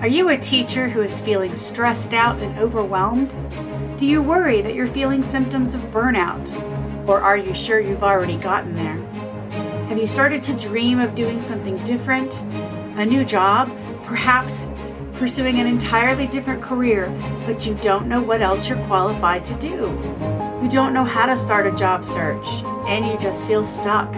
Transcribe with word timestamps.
Are 0.00 0.06
you 0.06 0.28
a 0.28 0.38
teacher 0.38 0.88
who 0.88 1.02
is 1.02 1.20
feeling 1.20 1.54
stressed 1.54 2.14
out 2.14 2.40
and 2.40 2.56
overwhelmed? 2.58 3.34
Do 3.98 4.06
you 4.06 4.22
worry 4.22 4.62
that 4.62 4.74
you're 4.74 4.86
feeling 4.86 5.24
symptoms 5.24 5.74
of 5.74 5.80
burnout? 5.90 6.46
Or 7.08 7.20
are 7.20 7.36
you 7.36 7.52
sure 7.52 7.80
you've 7.80 8.04
already 8.04 8.36
gotten 8.36 8.76
there? 8.76 8.96
Have 9.88 9.98
you 9.98 10.06
started 10.06 10.42
to 10.44 10.54
dream 10.54 11.00
of 11.00 11.16
doing 11.16 11.42
something 11.42 11.82
different? 11.84 12.40
A 12.96 13.04
new 13.04 13.24
job? 13.24 13.70
Perhaps 14.04 14.66
pursuing 15.14 15.58
an 15.58 15.66
entirely 15.66 16.28
different 16.28 16.62
career, 16.62 17.10
but 17.44 17.66
you 17.66 17.74
don't 17.74 18.06
know 18.06 18.22
what 18.22 18.40
else 18.40 18.68
you're 18.68 18.84
qualified 18.86 19.44
to 19.46 19.54
do. 19.54 19.90
You 20.62 20.68
don't 20.70 20.92
know 20.92 21.04
how 21.04 21.26
to 21.26 21.36
start 21.36 21.66
a 21.66 21.72
job 21.72 22.04
search, 22.04 22.46
and 22.86 23.04
you 23.04 23.18
just 23.18 23.48
feel 23.48 23.64
stuck. 23.64 24.14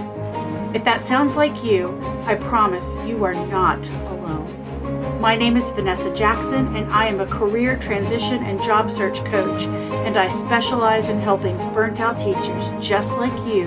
If 0.73 0.85
that 0.85 1.03
sounds 1.03 1.35
like 1.35 1.65
you, 1.65 2.01
I 2.27 2.37
promise 2.37 2.95
you 3.05 3.25
are 3.25 3.35
not 3.35 3.85
alone. 3.89 5.21
My 5.21 5.35
name 5.35 5.57
is 5.57 5.69
Vanessa 5.73 6.15
Jackson, 6.15 6.77
and 6.77 6.89
I 6.93 7.07
am 7.07 7.19
a 7.19 7.27
career 7.27 7.77
transition 7.77 8.45
and 8.45 8.63
job 8.63 8.89
search 8.89 9.25
coach, 9.25 9.65
and 9.65 10.17
I 10.17 10.29
specialize 10.29 11.09
in 11.09 11.19
helping 11.19 11.57
burnt 11.75 11.99
out 11.99 12.21
teachers 12.21 12.71
just 12.79 13.19
like 13.19 13.37
you 13.45 13.65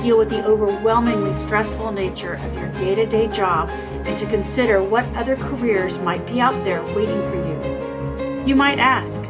deal 0.00 0.18
with 0.18 0.30
the 0.30 0.44
overwhelmingly 0.44 1.32
stressful 1.34 1.92
nature 1.92 2.34
of 2.34 2.54
your 2.54 2.68
day 2.72 2.96
to 2.96 3.06
day 3.06 3.28
job 3.28 3.68
and 4.04 4.18
to 4.18 4.26
consider 4.26 4.82
what 4.82 5.06
other 5.14 5.36
careers 5.36 5.96
might 6.00 6.26
be 6.26 6.40
out 6.40 6.64
there 6.64 6.82
waiting 6.86 7.22
for 7.30 7.36
you. 7.36 8.44
You 8.44 8.56
might 8.56 8.80
ask, 8.80 9.22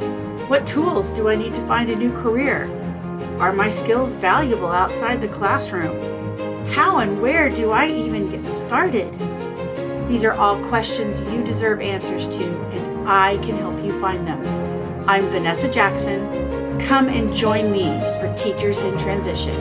what 0.49 0.66
tools 0.66 1.10
do 1.10 1.29
I 1.29 1.37
need 1.37 1.55
to 1.57 1.66
find 1.66 1.91
a 1.91 1.95
new 1.95 2.10
career? 2.23 2.71
Are 3.38 3.52
my 3.52 3.69
skills 3.69 4.15
valuable 4.15 4.69
outside 4.69 5.21
the 5.21 5.29
classroom? 5.29 6.22
How 6.73 7.01
and 7.01 7.21
where 7.21 7.51
do 7.51 7.71
I 7.71 7.87
even 7.87 8.31
get 8.31 8.49
started? 8.49 9.13
These 10.09 10.25
are 10.25 10.33
all 10.33 10.59
questions 10.69 11.21
you 11.21 11.45
deserve 11.45 11.83
answers 11.83 12.27
to, 12.30 12.45
and 12.45 13.07
I 13.07 13.37
can 13.45 13.59
help 13.59 13.85
you 13.85 14.01
find 14.01 14.27
them. 14.27 14.43
I'm 15.07 15.29
Vanessa 15.29 15.69
Jackson. 15.69 16.79
Come 16.80 17.09
and 17.09 17.37
join 17.37 17.71
me 17.71 17.85
for 18.21 18.35
Teachers 18.38 18.79
in 18.79 18.96
Transition. 18.96 19.55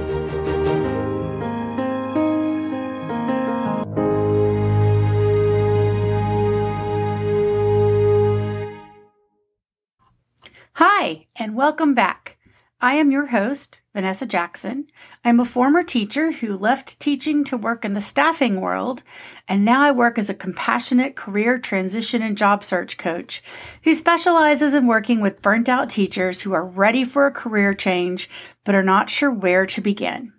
Hi, 10.75 11.27
and 11.35 11.57
welcome 11.57 11.93
back. 11.93 12.20
I 12.83 12.95
am 12.95 13.11
your 13.11 13.27
host, 13.27 13.77
Vanessa 13.93 14.25
Jackson. 14.25 14.87
I'm 15.23 15.39
a 15.39 15.45
former 15.45 15.83
teacher 15.83 16.31
who 16.31 16.57
left 16.57 16.99
teaching 16.99 17.43
to 17.43 17.55
work 17.55 17.85
in 17.85 17.93
the 17.93 18.01
staffing 18.01 18.59
world, 18.59 19.03
and 19.47 19.63
now 19.63 19.83
I 19.83 19.91
work 19.91 20.17
as 20.17 20.31
a 20.31 20.33
compassionate 20.33 21.15
career 21.15 21.59
transition 21.59 22.23
and 22.23 22.35
job 22.35 22.63
search 22.63 22.97
coach 22.97 23.43
who 23.83 23.93
specializes 23.93 24.73
in 24.73 24.87
working 24.87 25.21
with 25.21 25.43
burnt 25.43 25.69
out 25.69 25.91
teachers 25.91 26.41
who 26.41 26.53
are 26.53 26.65
ready 26.65 27.03
for 27.03 27.27
a 27.27 27.31
career 27.31 27.75
change 27.75 28.27
but 28.63 28.73
are 28.73 28.81
not 28.81 29.11
sure 29.11 29.29
where 29.29 29.67
to 29.67 29.79
begin. 29.79 30.33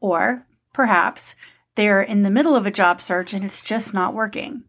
Or 0.00 0.46
perhaps 0.72 1.34
they're 1.74 2.00
in 2.00 2.22
the 2.22 2.30
middle 2.30 2.56
of 2.56 2.64
a 2.64 2.70
job 2.70 3.02
search 3.02 3.34
and 3.34 3.44
it's 3.44 3.60
just 3.60 3.92
not 3.92 4.14
working. 4.14 4.62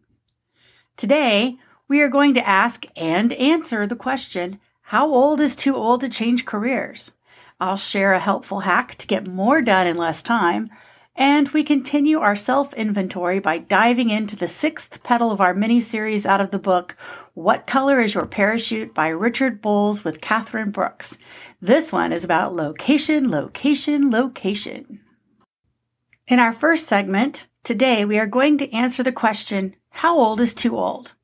Today, 0.98 1.56
we 1.88 2.02
are 2.02 2.10
going 2.10 2.34
to 2.34 2.46
ask 2.46 2.84
and 2.94 3.32
answer 3.32 3.86
the 3.86 3.96
question 3.96 4.60
how 4.88 5.12
old 5.14 5.40
is 5.40 5.56
too 5.56 5.74
old 5.74 6.02
to 6.02 6.10
change 6.10 6.44
careers? 6.44 7.10
I'll 7.58 7.78
share 7.78 8.12
a 8.12 8.18
helpful 8.18 8.60
hack 8.60 8.96
to 8.96 9.06
get 9.06 9.26
more 9.26 9.62
done 9.62 9.86
in 9.86 9.96
less 9.96 10.20
time. 10.20 10.68
And 11.16 11.48
we 11.48 11.64
continue 11.64 12.18
our 12.18 12.36
self 12.36 12.74
inventory 12.74 13.38
by 13.38 13.58
diving 13.58 14.10
into 14.10 14.36
the 14.36 14.46
sixth 14.46 15.02
petal 15.02 15.30
of 15.30 15.40
our 15.40 15.54
mini 15.54 15.80
series 15.80 16.26
out 16.26 16.42
of 16.42 16.50
the 16.50 16.58
book, 16.58 16.96
What 17.32 17.66
Color 17.66 18.00
is 18.00 18.14
Your 18.14 18.26
Parachute 18.26 18.92
by 18.92 19.08
Richard 19.08 19.62
Bolles 19.62 20.04
with 20.04 20.20
Katharine 20.20 20.70
Brooks. 20.70 21.16
This 21.62 21.90
one 21.90 22.12
is 22.12 22.22
about 22.22 22.54
location, 22.54 23.30
location, 23.30 24.10
location. 24.10 25.00
In 26.28 26.38
our 26.38 26.52
first 26.52 26.86
segment, 26.86 27.46
today 27.62 28.04
we 28.04 28.18
are 28.18 28.26
going 28.26 28.58
to 28.58 28.70
answer 28.70 29.02
the 29.02 29.12
question 29.12 29.76
How 29.88 30.18
old 30.18 30.42
is 30.42 30.52
too 30.52 30.76
old? 30.76 31.14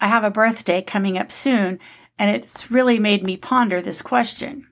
I 0.00 0.06
have 0.06 0.24
a 0.24 0.30
birthday 0.30 0.80
coming 0.80 1.18
up 1.18 1.30
soon, 1.30 1.78
and 2.18 2.30
it's 2.30 2.70
really 2.70 2.98
made 2.98 3.22
me 3.22 3.36
ponder 3.36 3.80
this 3.80 4.02
question. 4.02 4.68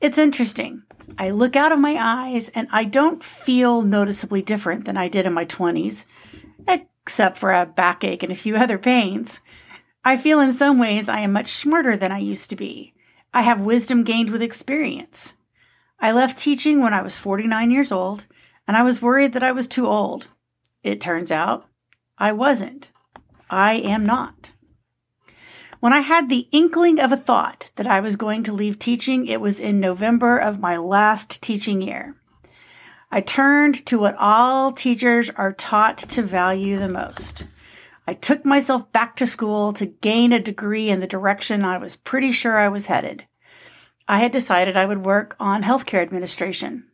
It's 0.00 0.18
interesting. 0.18 0.82
I 1.16 1.30
look 1.30 1.56
out 1.56 1.72
of 1.72 1.78
my 1.80 1.96
eyes 1.98 2.50
and 2.50 2.68
I 2.70 2.84
don't 2.84 3.24
feel 3.24 3.82
noticeably 3.82 4.42
different 4.42 4.84
than 4.84 4.96
I 4.96 5.08
did 5.08 5.26
in 5.26 5.32
my 5.32 5.44
20s, 5.44 6.04
except 6.66 7.38
for 7.38 7.52
a 7.52 7.66
backache 7.66 8.22
and 8.22 8.30
a 8.30 8.36
few 8.36 8.56
other 8.58 8.78
pains. 8.78 9.40
I 10.04 10.16
feel 10.16 10.40
in 10.40 10.52
some 10.52 10.78
ways 10.78 11.08
I 11.08 11.20
am 11.20 11.32
much 11.32 11.48
smarter 11.48 11.96
than 11.96 12.12
I 12.12 12.18
used 12.18 12.50
to 12.50 12.56
be. 12.56 12.94
I 13.34 13.42
have 13.42 13.60
wisdom 13.60 14.04
gained 14.04 14.30
with 14.30 14.42
experience. 14.42 15.34
I 16.00 16.12
left 16.12 16.38
teaching 16.38 16.80
when 16.80 16.94
I 16.94 17.02
was 17.02 17.18
49 17.18 17.70
years 17.70 17.90
old, 17.90 18.26
and 18.66 18.76
I 18.76 18.82
was 18.82 19.02
worried 19.02 19.32
that 19.32 19.42
I 19.42 19.52
was 19.52 19.66
too 19.66 19.86
old. 19.86 20.28
It 20.82 21.00
turns 21.00 21.32
out 21.32 21.66
I 22.18 22.32
wasn't. 22.32 22.90
I 23.50 23.74
am 23.74 24.06
not. 24.06 24.52
When 25.80 25.92
I 25.92 26.00
had 26.00 26.28
the 26.28 26.48
inkling 26.50 26.98
of 26.98 27.12
a 27.12 27.16
thought 27.16 27.70
that 27.76 27.86
I 27.86 28.00
was 28.00 28.16
going 28.16 28.42
to 28.44 28.52
leave 28.52 28.80
teaching, 28.80 29.26
it 29.26 29.40
was 29.40 29.60
in 29.60 29.78
November 29.78 30.36
of 30.36 30.58
my 30.58 30.76
last 30.76 31.40
teaching 31.40 31.80
year. 31.80 32.16
I 33.12 33.20
turned 33.20 33.86
to 33.86 34.00
what 34.00 34.16
all 34.18 34.72
teachers 34.72 35.30
are 35.30 35.52
taught 35.52 35.98
to 35.98 36.22
value 36.22 36.78
the 36.78 36.88
most. 36.88 37.46
I 38.08 38.14
took 38.14 38.44
myself 38.44 38.90
back 38.90 39.14
to 39.16 39.26
school 39.26 39.72
to 39.74 39.86
gain 39.86 40.32
a 40.32 40.40
degree 40.40 40.90
in 40.90 40.98
the 40.98 41.06
direction 41.06 41.64
I 41.64 41.78
was 41.78 41.94
pretty 41.94 42.32
sure 42.32 42.58
I 42.58 42.68
was 42.68 42.86
headed. 42.86 43.26
I 44.08 44.18
had 44.18 44.32
decided 44.32 44.76
I 44.76 44.86
would 44.86 45.04
work 45.06 45.36
on 45.38 45.62
healthcare 45.62 46.02
administration. 46.02 46.86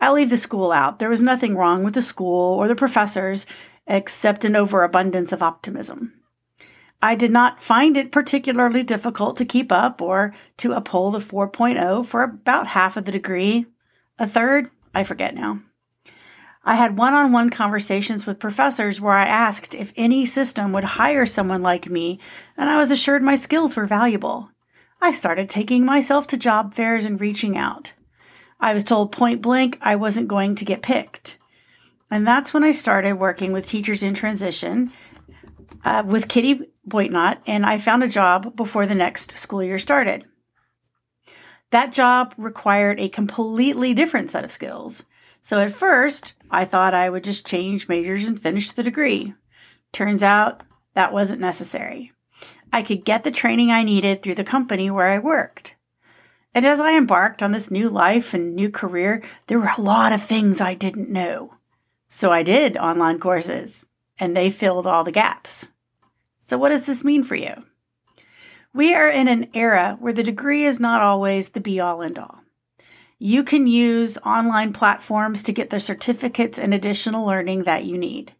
I'll 0.00 0.14
leave 0.14 0.30
the 0.30 0.36
school 0.36 0.70
out. 0.70 1.00
There 1.00 1.08
was 1.08 1.22
nothing 1.22 1.56
wrong 1.56 1.82
with 1.82 1.94
the 1.94 2.02
school 2.02 2.54
or 2.54 2.68
the 2.68 2.76
professors 2.76 3.44
except 3.88 4.44
an 4.44 4.54
overabundance 4.54 5.32
of 5.32 5.42
optimism. 5.42 6.12
I 7.04 7.16
did 7.16 7.30
not 7.30 7.60
find 7.60 7.98
it 7.98 8.12
particularly 8.12 8.82
difficult 8.82 9.36
to 9.36 9.44
keep 9.44 9.70
up 9.70 10.00
or 10.00 10.34
to 10.56 10.72
uphold 10.72 11.14
a 11.14 11.18
4.0 11.18 12.06
for 12.06 12.22
about 12.22 12.68
half 12.68 12.96
of 12.96 13.04
the 13.04 13.12
degree. 13.12 13.66
A 14.18 14.26
third, 14.26 14.70
I 14.94 15.04
forget 15.04 15.34
now. 15.34 15.60
I 16.64 16.76
had 16.76 16.96
one 16.96 17.12
on 17.12 17.30
one 17.30 17.50
conversations 17.50 18.24
with 18.24 18.38
professors 18.38 19.02
where 19.02 19.12
I 19.12 19.26
asked 19.26 19.74
if 19.74 19.92
any 19.98 20.24
system 20.24 20.72
would 20.72 20.84
hire 20.84 21.26
someone 21.26 21.60
like 21.60 21.90
me, 21.90 22.20
and 22.56 22.70
I 22.70 22.78
was 22.78 22.90
assured 22.90 23.22
my 23.22 23.36
skills 23.36 23.76
were 23.76 23.84
valuable. 23.84 24.48
I 25.02 25.12
started 25.12 25.50
taking 25.50 25.84
myself 25.84 26.26
to 26.28 26.38
job 26.38 26.72
fairs 26.72 27.04
and 27.04 27.20
reaching 27.20 27.54
out. 27.54 27.92
I 28.60 28.72
was 28.72 28.82
told 28.82 29.12
point 29.12 29.42
blank 29.42 29.76
I 29.82 29.94
wasn't 29.94 30.28
going 30.28 30.54
to 30.54 30.64
get 30.64 30.80
picked. 30.80 31.36
And 32.10 32.26
that's 32.26 32.54
when 32.54 32.64
I 32.64 32.72
started 32.72 33.16
working 33.16 33.52
with 33.52 33.66
teachers 33.66 34.02
in 34.02 34.14
transition 34.14 34.90
uh, 35.84 36.02
with 36.06 36.28
Kitty 36.28 36.70
Boitnott, 36.88 37.38
and 37.46 37.64
I 37.64 37.78
found 37.78 38.02
a 38.02 38.08
job 38.08 38.56
before 38.56 38.86
the 38.86 38.94
next 38.94 39.36
school 39.36 39.62
year 39.62 39.78
started. 39.78 40.24
That 41.70 41.92
job 41.92 42.34
required 42.36 43.00
a 43.00 43.08
completely 43.08 43.94
different 43.94 44.30
set 44.30 44.44
of 44.44 44.52
skills. 44.52 45.04
So 45.42 45.58
at 45.58 45.72
first, 45.72 46.34
I 46.50 46.64
thought 46.64 46.94
I 46.94 47.10
would 47.10 47.24
just 47.24 47.46
change 47.46 47.88
majors 47.88 48.26
and 48.26 48.40
finish 48.40 48.72
the 48.72 48.82
degree. 48.82 49.34
Turns 49.92 50.22
out 50.22 50.62
that 50.94 51.12
wasn't 51.12 51.40
necessary. 51.40 52.12
I 52.72 52.82
could 52.82 53.04
get 53.04 53.24
the 53.24 53.30
training 53.30 53.70
I 53.70 53.82
needed 53.82 54.22
through 54.22 54.36
the 54.36 54.44
company 54.44 54.90
where 54.90 55.08
I 55.08 55.18
worked. 55.18 55.76
And 56.54 56.64
as 56.64 56.80
I 56.80 56.96
embarked 56.96 57.42
on 57.42 57.52
this 57.52 57.70
new 57.70 57.90
life 57.90 58.34
and 58.34 58.54
new 58.54 58.70
career, 58.70 59.22
there 59.48 59.58
were 59.58 59.72
a 59.76 59.80
lot 59.80 60.12
of 60.12 60.22
things 60.22 60.60
I 60.60 60.74
didn't 60.74 61.10
know. 61.10 61.54
So 62.08 62.30
I 62.30 62.44
did 62.44 62.76
online 62.76 63.18
courses, 63.18 63.84
and 64.18 64.36
they 64.36 64.50
filled 64.50 64.86
all 64.86 65.02
the 65.02 65.10
gaps. 65.10 65.66
So, 66.44 66.58
what 66.58 66.68
does 66.68 66.86
this 66.86 67.02
mean 67.02 67.24
for 67.24 67.34
you? 67.34 67.64
We 68.74 68.94
are 68.94 69.08
in 69.08 69.28
an 69.28 69.48
era 69.54 69.96
where 69.98 70.12
the 70.12 70.22
degree 70.22 70.64
is 70.64 70.78
not 70.78 71.00
always 71.00 71.50
the 71.50 71.60
be 71.60 71.80
all 71.80 72.02
and 72.02 72.18
all. 72.18 72.42
You 73.18 73.44
can 73.44 73.66
use 73.66 74.18
online 74.18 74.72
platforms 74.72 75.42
to 75.44 75.52
get 75.52 75.70
the 75.70 75.80
certificates 75.80 76.58
and 76.58 76.74
additional 76.74 77.24
learning 77.24 77.64
that 77.64 77.84
you 77.84 77.96
need. 77.96 78.34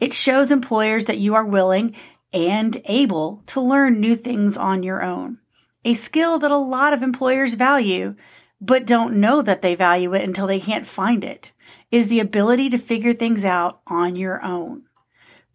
It 0.00 0.14
shows 0.14 0.50
employers 0.50 1.04
that 1.04 1.18
you 1.18 1.34
are 1.34 1.44
willing 1.44 1.94
and 2.32 2.80
able 2.86 3.42
to 3.46 3.60
learn 3.60 4.00
new 4.00 4.16
things 4.16 4.56
on 4.56 4.82
your 4.82 5.02
own. 5.02 5.38
A 5.84 5.94
skill 5.94 6.38
that 6.38 6.50
a 6.50 6.56
lot 6.56 6.92
of 6.92 7.02
employers 7.02 7.54
value, 7.54 8.14
but 8.60 8.86
don't 8.86 9.20
know 9.20 9.42
that 9.42 9.60
they 9.60 9.74
value 9.74 10.14
it 10.14 10.22
until 10.22 10.46
they 10.46 10.60
can't 10.60 10.86
find 10.86 11.24
it, 11.24 11.52
is 11.90 12.08
the 12.08 12.20
ability 12.20 12.70
to 12.70 12.78
figure 12.78 13.12
things 13.12 13.44
out 13.44 13.80
on 13.86 14.16
your 14.16 14.42
own. 14.44 14.84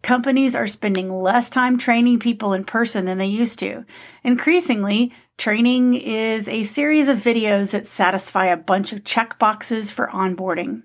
Companies 0.06 0.54
are 0.54 0.68
spending 0.68 1.10
less 1.10 1.50
time 1.50 1.78
training 1.78 2.20
people 2.20 2.52
in 2.52 2.64
person 2.64 3.06
than 3.06 3.18
they 3.18 3.26
used 3.26 3.58
to. 3.58 3.84
Increasingly, 4.22 5.12
training 5.36 5.94
is 5.94 6.46
a 6.46 6.62
series 6.62 7.08
of 7.08 7.18
videos 7.18 7.72
that 7.72 7.88
satisfy 7.88 8.46
a 8.46 8.56
bunch 8.56 8.92
of 8.92 9.02
check 9.02 9.36
boxes 9.40 9.90
for 9.90 10.06
onboarding. 10.06 10.84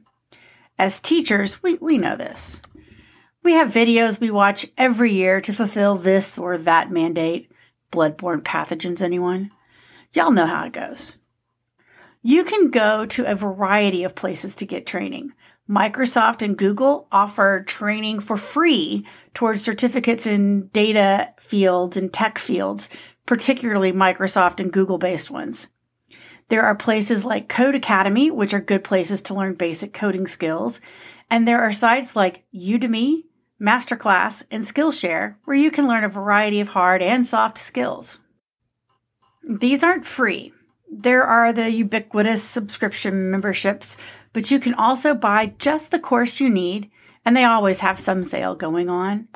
As 0.80 1.00
teachers, 1.00 1.62
we, 1.62 1.76
we 1.76 2.00
know 2.00 2.16
this. 2.16 2.64
We 3.44 3.54
have 3.54 3.72
videos 3.72 4.20
we 4.20 4.32
watch 4.32 4.66
every 4.76 5.14
year 5.14 5.40
to 5.42 5.54
fulfill 5.54 5.98
this 5.98 6.40
or 6.40 6.58
that 6.58 6.90
mandate. 6.90 7.52
Bloodborne 7.92 8.42
pathogens, 8.42 9.04
anyone? 9.04 9.52
Y'all 10.14 10.32
know 10.32 10.48
how 10.48 10.66
it 10.66 10.74
goes. 10.74 11.18
You 12.24 12.44
can 12.44 12.72
go 12.72 13.06
to 13.06 13.26
a 13.26 13.36
variety 13.36 14.04
of 14.04 14.16
places 14.16 14.56
to 14.56 14.66
get 14.66 14.88
training. 14.88 15.34
Microsoft 15.72 16.42
and 16.42 16.58
Google 16.58 17.08
offer 17.14 17.64
training 17.66 18.20
for 18.20 18.36
free 18.36 19.08
towards 19.34 19.62
certificates 19.62 20.28
in 20.28 20.68
data 20.68 21.34
fields 21.40 21.96
and 21.96 22.12
tech 22.12 22.38
fields, 22.38 22.90
particularly 23.26 23.94
Microsoft 23.94 24.60
and 24.60 24.74
Google 24.74 24.98
based 24.98 25.32
ones. 25.32 25.70
There 26.50 26.64
are 26.64 26.76
places 26.76 27.24
like 27.24 27.48
Codecademy, 27.48 28.30
which 28.30 28.54
are 28.54 28.60
good 28.60 28.84
places 28.84 29.22
to 29.24 29.34
learn 29.34 29.54
basic 29.54 29.94
coding 29.94 30.28
skills. 30.28 30.82
And 31.30 31.48
there 31.48 31.62
are 31.62 31.72
sites 31.72 32.14
like 32.14 32.44
Udemy, 32.54 33.24
Masterclass, 33.62 34.44
and 34.52 34.66
Skillshare 34.66 35.36
where 35.46 35.56
you 35.56 35.72
can 35.72 35.88
learn 35.88 36.04
a 36.04 36.10
variety 36.10 36.60
of 36.60 36.68
hard 36.68 37.02
and 37.02 37.26
soft 37.26 37.58
skills. 37.58 38.20
These 39.48 39.82
aren't 39.82 40.06
free. 40.06 40.52
There 40.92 41.24
are 41.24 41.54
the 41.54 41.72
ubiquitous 41.72 42.44
subscription 42.44 43.32
memberships, 43.32 43.96
but 44.34 44.52
you 44.52 44.60
can 44.60 44.74
also 44.74 45.14
buy 45.14 45.54
just 45.58 45.92
the 45.92 46.00
course 46.00 46.40
you 46.40 46.50
need, 46.50 46.90
and 47.26 47.36
they 47.36 47.44
always 47.44 47.80
have 47.82 48.00
some 48.00 48.24
sale 48.24 48.56
going 48.56 48.90
on. 48.90 49.28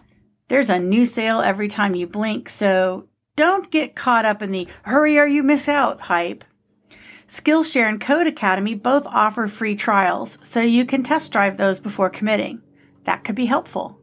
There's 0.47 0.69
a 0.69 0.79
new 0.79 1.05
sale 1.05 1.41
every 1.41 1.67
time 1.67 1.95
you 1.95 2.07
blink, 2.07 2.49
so 2.49 3.07
don't 3.35 3.71
get 3.71 3.95
caught 3.95 4.25
up 4.25 4.41
in 4.41 4.51
the 4.51 4.67
hurry 4.83 5.17
or 5.17 5.25
you 5.25 5.43
miss 5.43 5.67
out 5.67 6.01
hype. 6.01 6.43
Skillshare 7.27 7.89
and 7.89 7.99
Codecademy 7.99 8.81
both 8.81 9.05
offer 9.07 9.47
free 9.47 9.75
trials, 9.75 10.37
so 10.41 10.61
you 10.61 10.85
can 10.85 11.03
test 11.03 11.31
drive 11.31 11.57
those 11.57 11.79
before 11.79 12.09
committing. 12.09 12.61
That 13.05 13.23
could 13.23 13.35
be 13.35 13.47
helpful. 13.47 13.99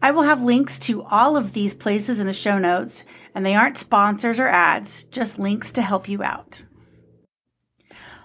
I 0.00 0.10
will 0.12 0.22
have 0.22 0.42
links 0.42 0.78
to 0.80 1.02
all 1.02 1.36
of 1.36 1.52
these 1.52 1.74
places 1.74 2.20
in 2.20 2.26
the 2.26 2.32
show 2.32 2.58
notes, 2.58 3.04
and 3.34 3.44
they 3.44 3.54
aren't 3.54 3.78
sponsors 3.78 4.38
or 4.38 4.46
ads, 4.46 5.04
just 5.04 5.38
links 5.38 5.72
to 5.72 5.82
help 5.82 6.08
you 6.08 6.22
out. 6.22 6.64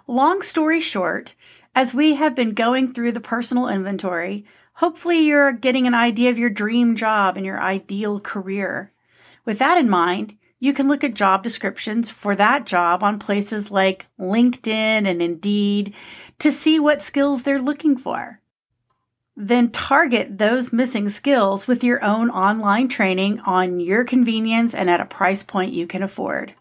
Long 0.05 0.41
story 0.41 0.81
short, 0.81 1.35
as 1.75 1.93
we 1.93 2.15
have 2.15 2.35
been 2.35 2.53
going 2.53 2.93
through 2.93 3.11
the 3.11 3.19
personal 3.19 3.67
inventory, 3.67 4.45
hopefully 4.73 5.19
you're 5.19 5.51
getting 5.51 5.87
an 5.87 5.93
idea 5.93 6.29
of 6.29 6.37
your 6.37 6.49
dream 6.49 6.95
job 6.95 7.37
and 7.37 7.45
your 7.45 7.61
ideal 7.61 8.19
career. 8.19 8.91
With 9.45 9.59
that 9.59 9.77
in 9.77 9.89
mind, 9.89 10.35
you 10.59 10.73
can 10.73 10.87
look 10.87 11.03
at 11.03 11.13
job 11.13 11.43
descriptions 11.43 12.09
for 12.09 12.35
that 12.35 12.65
job 12.65 13.01
on 13.01 13.17
places 13.17 13.71
like 13.71 14.07
LinkedIn 14.19 15.07
and 15.07 15.21
Indeed 15.21 15.93
to 16.39 16.51
see 16.51 16.79
what 16.79 17.01
skills 17.01 17.43
they're 17.43 17.61
looking 17.61 17.97
for. 17.97 18.41
Then 19.37 19.71
target 19.71 20.37
those 20.37 20.73
missing 20.73 21.07
skills 21.07 21.65
with 21.65 21.81
your 21.81 22.03
own 22.03 22.29
online 22.29 22.89
training 22.89 23.39
on 23.41 23.79
your 23.79 24.03
convenience 24.03 24.75
and 24.75 24.89
at 24.89 24.99
a 24.99 25.05
price 25.05 25.43
point 25.43 25.71
you 25.71 25.87
can 25.87 26.03
afford. 26.03 26.53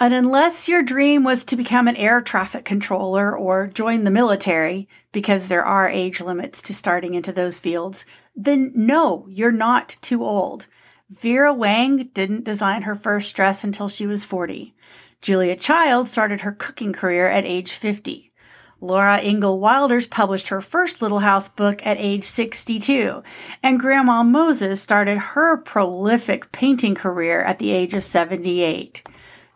And 0.00 0.12
unless 0.12 0.68
your 0.68 0.82
dream 0.82 1.22
was 1.22 1.44
to 1.44 1.56
become 1.56 1.86
an 1.86 1.96
air 1.96 2.20
traffic 2.20 2.64
controller 2.64 3.36
or 3.36 3.68
join 3.68 4.04
the 4.04 4.10
military, 4.10 4.88
because 5.12 5.46
there 5.46 5.64
are 5.64 5.88
age 5.88 6.20
limits 6.20 6.60
to 6.62 6.74
starting 6.74 7.14
into 7.14 7.32
those 7.32 7.60
fields, 7.60 8.04
then 8.34 8.72
no, 8.74 9.26
you're 9.28 9.52
not 9.52 9.96
too 10.00 10.24
old. 10.24 10.66
Vera 11.10 11.52
Wang 11.52 12.08
didn't 12.12 12.44
design 12.44 12.82
her 12.82 12.96
first 12.96 13.36
dress 13.36 13.62
until 13.62 13.88
she 13.88 14.06
was 14.06 14.24
40. 14.24 14.74
Julia 15.20 15.54
Child 15.54 16.08
started 16.08 16.40
her 16.40 16.52
cooking 16.52 16.92
career 16.92 17.28
at 17.28 17.44
age 17.44 17.72
50. 17.72 18.32
Laura 18.80 19.22
Ingalls 19.22 19.60
Wilder's 19.60 20.06
published 20.06 20.48
her 20.48 20.60
first 20.60 21.00
Little 21.00 21.20
House 21.20 21.48
book 21.48 21.80
at 21.86 21.96
age 21.98 22.24
62, 22.24 23.22
and 23.62 23.80
Grandma 23.80 24.22
Moses 24.22 24.82
started 24.82 25.18
her 25.18 25.56
prolific 25.56 26.50
painting 26.52 26.94
career 26.94 27.40
at 27.42 27.58
the 27.58 27.70
age 27.70 27.94
of 27.94 28.02
78. 28.02 29.02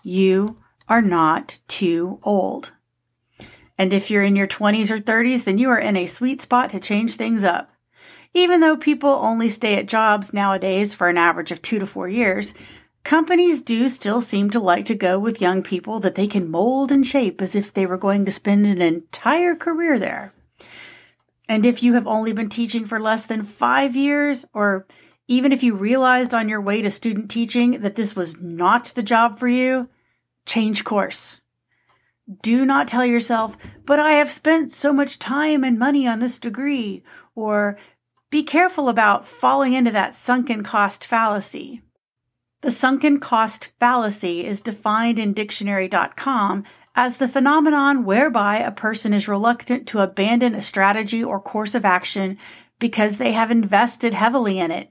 You 0.09 0.57
are 0.89 1.03
not 1.03 1.59
too 1.69 2.19
old. 2.23 2.73
And 3.77 3.93
if 3.93 4.11
you're 4.11 4.23
in 4.23 4.37
your 4.37 4.47
20s 4.47 4.91
or 4.91 4.99
30s, 4.99 5.45
then 5.45 5.59
you 5.59 5.69
are 5.69 5.79
in 5.79 5.99
a 5.99 6.07
sweet 6.07 6.41
spot 6.41 6.71
to 6.71 6.81
change 6.81 7.13
things 7.13 7.45
up. 7.45 7.71
Even 8.33 8.63
though 8.63 8.75
people 8.75 9.11
only 9.11 9.51
stay 9.51 9.75
at 9.75 9.87
jobs 9.87 10.33
nowadays 10.33 10.95
for 10.95 11.11
an 11.11 11.19
average 11.19 11.53
of 11.53 11.61
two 11.61 11.79
to 11.79 11.85
four 11.85 12.09
years, 12.09 12.55
companies 13.05 13.61
do 13.61 13.87
still 13.91 14.23
seem 14.23 14.49
to 14.49 14.59
like 14.59 14.87
to 14.87 14.95
go 14.95 15.19
with 15.19 15.43
young 15.43 15.63
people 15.63 16.01
that 16.01 16.15
they 16.15 16.27
can 16.27 16.51
mold 16.51 16.91
and 16.91 17.07
shape 17.07 17.43
as 17.43 17.55
if 17.55 17.75
they 17.75 17.85
were 17.85 17.99
going 17.99 18.25
to 18.25 18.33
spend 18.33 18.65
an 18.65 18.81
entire 18.81 19.55
career 19.55 19.99
there. 19.99 20.33
And 21.51 21.67
if 21.67 21.83
you 21.83 21.93
have 21.93 22.07
only 22.07 22.33
been 22.33 22.49
teaching 22.49 22.87
for 22.87 22.99
less 22.99 23.27
than 23.27 23.43
five 23.43 23.95
years, 23.95 24.47
or 24.55 24.87
even 25.27 25.53
if 25.53 25.63
you 25.63 25.75
realized 25.75 26.33
on 26.33 26.49
your 26.49 26.63
way 26.63 26.81
to 26.81 26.91
student 26.91 27.31
teaching 27.31 27.83
that 27.83 27.97
this 27.97 28.17
was 28.17 28.41
not 28.41 28.87
the 28.95 29.03
job 29.03 29.39
for 29.39 29.49
you, 29.49 29.91
change 30.49 30.83
course. 30.83 31.41
Do 32.43 32.67
not 32.67 32.89
tell 32.89 33.07
yourself, 33.07 33.57
but 33.87 34.01
I 34.01 34.13
have 34.13 34.31
spent 34.31 34.73
so 34.73 34.93
much 34.93 35.19
time 35.19 35.63
and 35.63 35.79
money 35.79 36.07
on 36.07 36.19
this 36.19 36.39
degree, 36.39 37.05
or 37.35 37.79
be 38.31 38.43
careful 38.43 38.89
about 38.89 39.25
falling 39.27 39.73
into 39.73 39.93
that 39.93 40.15
sunken 40.15 40.63
cost 40.63 41.07
fallacy. 41.07 41.83
The 42.61 42.71
sunken 42.71 43.21
cost 43.21 43.73
fallacy 43.79 44.45
is 44.45 44.61
defined 44.61 45.19
in 45.19 45.33
dictionary.com 45.33 46.65
as 46.95 47.17
the 47.17 47.29
phenomenon 47.29 48.05
whereby 48.05 48.59
a 48.59 48.73
person 48.73 49.13
is 49.13 49.29
reluctant 49.29 49.87
to 49.87 50.01
abandon 50.01 50.57
a 50.57 50.61
strategy 50.61 51.23
or 51.23 51.41
course 51.41 51.77
of 51.77 51.85
action 51.85 52.37
because 52.81 53.17
they 53.17 53.33
have 53.33 53.53
invested 53.53 54.13
heavily 54.13 54.59
in 54.59 54.73
it, 54.73 54.91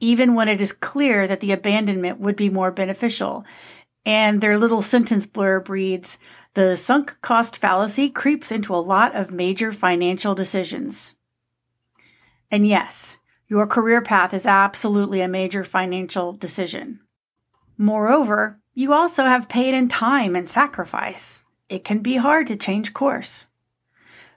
even 0.00 0.34
when 0.34 0.48
it 0.48 0.60
is 0.60 0.72
clear 0.72 1.28
that 1.28 1.38
the 1.38 1.52
abandonment 1.52 2.18
would 2.18 2.36
be 2.36 2.50
more 2.50 2.72
beneficial. 2.72 3.44
And 4.06 4.40
their 4.40 4.58
little 4.58 4.82
sentence 4.82 5.26
blurb 5.26 5.68
reads, 5.68 6.18
the 6.54 6.76
sunk 6.76 7.16
cost 7.22 7.58
fallacy 7.58 8.10
creeps 8.10 8.52
into 8.52 8.74
a 8.74 8.76
lot 8.76 9.14
of 9.14 9.30
major 9.30 9.72
financial 9.72 10.34
decisions. 10.34 11.14
And 12.50 12.66
yes, 12.66 13.18
your 13.48 13.66
career 13.66 14.00
path 14.00 14.32
is 14.32 14.46
absolutely 14.46 15.20
a 15.20 15.28
major 15.28 15.64
financial 15.64 16.32
decision. 16.32 17.00
Moreover, 17.76 18.60
you 18.74 18.92
also 18.92 19.24
have 19.24 19.48
paid 19.48 19.74
in 19.74 19.88
time 19.88 20.36
and 20.36 20.48
sacrifice. 20.48 21.42
It 21.68 21.84
can 21.84 22.00
be 22.00 22.16
hard 22.16 22.46
to 22.48 22.56
change 22.56 22.92
course. 22.92 23.46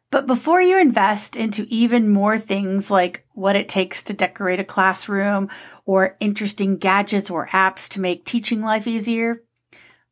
But 0.10 0.26
before 0.26 0.62
you 0.62 0.80
invest 0.80 1.36
into 1.36 1.68
even 1.70 2.10
more 2.10 2.40
things 2.40 2.90
like 2.90 3.26
what 3.34 3.58
it 3.58 3.68
takes 3.68 4.02
to 4.04 4.14
decorate 4.14 4.60
a 4.60 4.64
classroom 4.64 5.50
or 5.86 6.16
interesting 6.20 6.78
gadgets 6.78 7.30
or 7.30 7.48
apps 7.48 7.90
to 7.90 8.00
make 8.00 8.24
teaching 8.24 8.62
life 8.62 8.88
easier, 8.88 9.44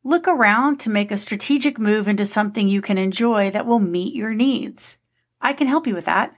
look 0.06 0.28
around 0.28 0.80
to 0.80 0.90
make 0.90 1.12
a 1.12 1.18
strategic 1.18 1.80
move 1.80 2.08
into 2.08 2.28
something 2.28 2.70
you 2.70 2.80
can 2.80 2.98
enjoy 2.98 3.50
that 3.50 3.66
will 3.66 3.80
meet 3.80 4.14
your 4.14 4.36
needs. 4.36 4.98
I 5.42 5.52
can 5.52 5.66
help 5.66 5.88
you 5.88 5.96
with 5.96 6.06
that. 6.06 6.34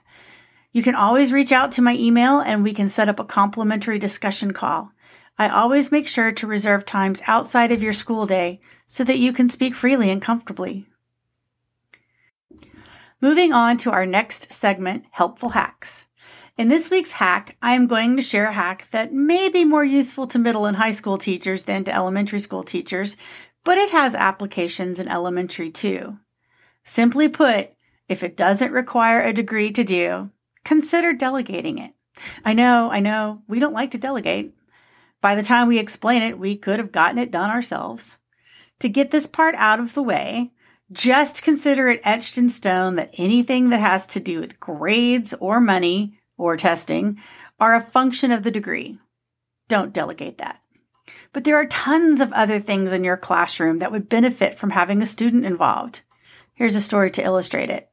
You 0.72 0.82
can 0.82 0.94
always 0.94 1.32
reach 1.32 1.52
out 1.52 1.72
to 1.72 1.82
my 1.82 1.94
email 1.94 2.40
and 2.40 2.64
we 2.64 2.72
can 2.72 2.88
set 2.88 3.10
up 3.10 3.20
a 3.20 3.24
complimentary 3.24 3.98
discussion 3.98 4.52
call. 4.52 4.90
I 5.38 5.50
always 5.50 5.92
make 5.92 6.08
sure 6.08 6.32
to 6.32 6.46
reserve 6.46 6.86
times 6.86 7.22
outside 7.26 7.70
of 7.70 7.82
your 7.82 7.92
school 7.92 8.26
day 8.26 8.60
so 8.86 9.04
that 9.04 9.18
you 9.18 9.34
can 9.34 9.50
speak 9.50 9.74
freely 9.74 10.10
and 10.10 10.20
comfortably. 10.20 10.86
Moving 13.20 13.52
on 13.52 13.76
to 13.78 13.90
our 13.90 14.06
next 14.06 14.50
segment, 14.50 15.04
Helpful 15.10 15.50
Hacks. 15.50 16.06
In 16.58 16.68
this 16.68 16.90
week's 16.90 17.12
hack, 17.12 17.56
I 17.62 17.74
am 17.74 17.86
going 17.86 18.16
to 18.16 18.22
share 18.22 18.46
a 18.46 18.52
hack 18.52 18.88
that 18.90 19.12
may 19.12 19.48
be 19.48 19.64
more 19.64 19.84
useful 19.84 20.26
to 20.26 20.40
middle 20.40 20.66
and 20.66 20.76
high 20.76 20.90
school 20.90 21.16
teachers 21.16 21.62
than 21.62 21.84
to 21.84 21.94
elementary 21.94 22.40
school 22.40 22.64
teachers, 22.64 23.16
but 23.64 23.78
it 23.78 23.90
has 23.90 24.14
applications 24.14 24.98
in 24.98 25.08
elementary 25.08 25.70
too. 25.70 26.18
Simply 26.84 27.28
put, 27.28 27.70
if 28.08 28.22
it 28.22 28.36
doesn't 28.36 28.72
require 28.72 29.22
a 29.22 29.32
degree 29.32 29.70
to 29.72 29.84
do, 29.84 30.30
consider 30.64 31.12
delegating 31.12 31.78
it. 31.78 31.92
I 32.44 32.52
know, 32.52 32.90
I 32.90 33.00
know, 33.00 33.42
we 33.46 33.58
don't 33.58 33.74
like 33.74 33.90
to 33.92 33.98
delegate. 33.98 34.54
By 35.20 35.34
the 35.34 35.42
time 35.42 35.68
we 35.68 35.78
explain 35.78 36.22
it, 36.22 36.38
we 36.38 36.56
could 36.56 36.78
have 36.78 36.92
gotten 36.92 37.18
it 37.18 37.30
done 37.30 37.50
ourselves. 37.50 38.18
To 38.80 38.88
get 38.88 39.10
this 39.10 39.26
part 39.26 39.54
out 39.56 39.80
of 39.80 39.94
the 39.94 40.02
way, 40.02 40.52
just 40.90 41.42
consider 41.42 41.88
it 41.88 42.00
etched 42.04 42.38
in 42.38 42.48
stone 42.48 42.96
that 42.96 43.10
anything 43.18 43.70
that 43.70 43.80
has 43.80 44.06
to 44.06 44.20
do 44.20 44.40
with 44.40 44.58
grades 44.60 45.34
or 45.34 45.60
money 45.60 46.18
or 46.36 46.56
testing 46.56 47.18
are 47.60 47.74
a 47.74 47.80
function 47.80 48.30
of 48.30 48.44
the 48.44 48.50
degree. 48.50 48.98
Don't 49.68 49.92
delegate 49.92 50.38
that. 50.38 50.62
But 51.32 51.44
there 51.44 51.56
are 51.56 51.66
tons 51.66 52.20
of 52.20 52.32
other 52.32 52.58
things 52.58 52.92
in 52.92 53.04
your 53.04 53.16
classroom 53.16 53.78
that 53.78 53.92
would 53.92 54.08
benefit 54.08 54.56
from 54.56 54.70
having 54.70 55.02
a 55.02 55.06
student 55.06 55.44
involved. 55.44 56.02
Here's 56.54 56.74
a 56.74 56.80
story 56.80 57.10
to 57.12 57.22
illustrate 57.22 57.70
it. 57.70 57.90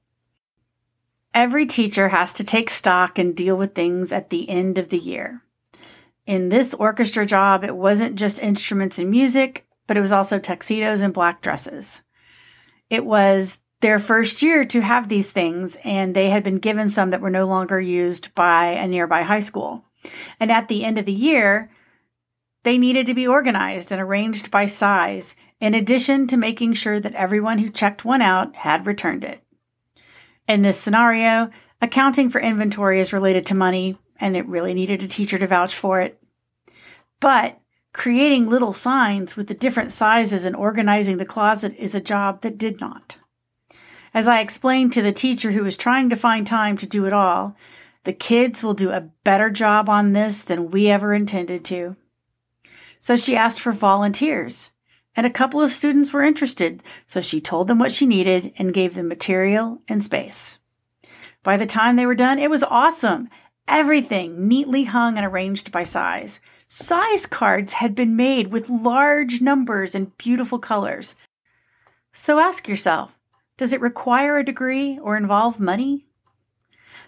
Every 1.34 1.65
teacher 1.65 2.10
has 2.10 2.34
to 2.34 2.43
take 2.43 2.69
stock 2.69 3.19
and 3.19 3.36
deal 3.36 3.55
with 3.55 3.75
things 3.75 4.12
at 4.12 4.29
the 4.29 4.50
end 4.50 4.77
of 4.77 4.89
the 4.89 4.98
year. 4.98 5.43
In 6.25 6.50
this 6.50 6.74
orchestra 6.74 7.25
job, 7.25 7.63
it 7.63 7.75
wasn't 7.75 8.15
just 8.15 8.41
instruments 8.41 8.98
and 8.98 9.12
music, 9.12 9.67
but 9.86 9.98
it 9.98 10.01
was 10.01 10.12
also 10.12 10.39
tuxedos 10.39 11.01
and 11.01 11.13
black 11.13 11.41
dresses. 11.41 12.01
It 12.89 13.05
was 13.05 13.60
their 13.81 14.00
first 14.00 14.41
year 14.41 14.63
to 14.63 14.81
have 14.81 15.10
these 15.10 15.29
things, 15.29 15.77
and 15.84 16.15
they 16.15 16.29
had 16.29 16.43
been 16.43 16.60
given 16.60 16.89
some 16.89 17.12
that 17.12 17.22
were 17.22 17.29
no 17.29 17.45
longer 17.45 17.79
used 17.79 18.34
by 18.34 18.67
a 18.67 18.88
nearby 18.88 19.22
high 19.22 19.41
school. 19.41 19.86
And 20.39 20.51
at 20.51 20.67
the 20.67 20.84
end 20.84 20.98
of 20.98 21.05
the 21.05 21.12
year, 21.12 21.69
they 22.65 22.77
needed 22.79 23.05
to 23.05 23.13
be 23.13 23.27
organized 23.27 23.91
and 23.91 24.01
arranged 24.01 24.50
by 24.50 24.65
size, 24.65 25.36
in 25.60 25.75
addition 25.75 26.25
to 26.27 26.36
making 26.36 26.74
sure 26.74 27.00
that 27.00 27.13
everyone 27.13 27.60
who 27.60 27.69
checked 27.69 28.03
one 28.03 28.24
out 28.24 28.55
had 28.55 28.88
returned 28.88 29.24
it. 29.24 29.41
In 30.48 30.63
this 30.63 30.79
scenario, 30.79 31.51
accounting 31.79 32.29
for 32.29 32.41
inventory 32.41 33.00
is 33.00 33.13
related 33.13 33.45
to 33.45 33.55
money, 33.55 33.98
and 34.19 34.36
it 34.36 34.48
really 34.48 34.74
needed 34.74 35.03
a 35.03 35.07
teacher 35.07 35.38
to 35.38 35.45
vouch 35.45 35.75
for 35.75 36.01
it. 36.01 36.19
But 37.19 37.60
creating 37.93 38.50
little 38.50 38.74
signs 38.74 39.38
with 39.38 39.48
the 39.48 39.53
different 39.53 39.91
sizes 39.91 40.43
and 40.43 40.55
organizing 40.55 41.17
the 41.17 41.25
closet 41.25 41.75
is 41.77 41.93
a 41.93 42.01
job 42.01 42.41
that 42.41 42.57
did 42.57 42.79
not. 42.79 43.17
As 44.12 44.27
I 44.27 44.39
explained 44.39 44.91
to 44.93 45.03
the 45.03 45.12
teacher 45.12 45.51
who 45.51 45.63
was 45.63 45.77
trying 45.77 46.10
to 46.10 46.15
find 46.15 46.48
time 46.48 46.77
to 46.77 46.88
do 46.88 47.05
it 47.05 47.13
all, 47.13 47.55
the 48.05 48.13
kids 48.13 48.63
will 48.63 48.74
do 48.74 48.89
a 48.89 49.10
better 49.24 49.51
job 49.51 49.88
on 49.88 50.13
this 50.13 50.41
than 50.41 50.72
we 50.72 50.89
ever 50.89 51.13
intended 51.13 51.63
to. 51.65 51.95
So 53.05 53.15
she 53.15 53.38
asked 53.38 53.59
for 53.59 53.71
volunteers, 53.71 54.71
and 55.15 55.27
a 55.27 55.29
couple 55.29 55.62
of 55.62 55.71
students 55.71 56.12
were 56.12 56.24
interested, 56.24 56.81
so 57.05 57.21
she 57.21 57.39
told 57.39 57.67
them 57.67 57.77
what 57.77 57.91
she 57.91 58.07
needed 58.07 58.51
and 58.57 58.74
gave 58.74 58.95
them 58.95 59.07
material 59.07 59.79
and 59.88 60.03
space. 60.03 60.57
By 61.43 61.55
the 61.55 61.67
time 61.67 61.97
they 61.97 62.07
were 62.07 62.15
done, 62.15 62.39
it 62.39 62.50
was 62.50 62.63
awesome. 62.63 63.29
Everything 63.67 64.47
neatly 64.47 64.85
hung 64.85 65.17
and 65.17 65.24
arranged 65.27 65.71
by 65.71 65.83
size. 65.83 66.39
Size 66.67 67.27
cards 67.27 67.74
had 67.74 67.93
been 67.93 68.15
made 68.15 68.47
with 68.47 68.71
large 68.71 69.39
numbers 69.39 69.93
and 69.93 70.17
beautiful 70.17 70.57
colors. 70.57 71.13
So 72.12 72.39
ask 72.39 72.67
yourself 72.67 73.12
does 73.57 73.71
it 73.71 73.81
require 73.81 74.39
a 74.39 74.43
degree 74.43 74.97
or 74.97 75.15
involve 75.15 75.59
money? 75.59 76.07